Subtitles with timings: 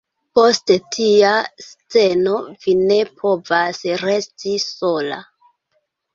[0.37, 1.33] Post tia
[1.65, 2.33] sceno,
[2.65, 5.23] vi ne povas resti sola.